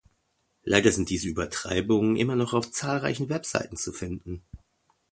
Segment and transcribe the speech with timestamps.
[0.63, 4.41] Leider sind diese Übertreibungen immer noch auf zahlreichen Webseiten zu finden.